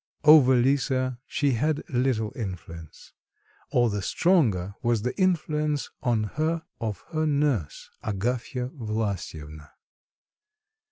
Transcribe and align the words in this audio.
Over 0.23 0.55
Lisa 0.55 1.19
she 1.27 1.51
had 1.51 1.83
little 1.87 2.33
influence; 2.35 3.13
all 3.69 3.87
the 3.87 4.01
stronger 4.01 4.73
was 4.81 5.03
the 5.03 5.15
influence 5.15 5.91
on 6.01 6.23
her 6.23 6.63
of 6.79 7.03
her 7.11 7.27
nurse, 7.27 7.91
Agafya 8.03 8.69
Vlasyevna. 8.69 9.69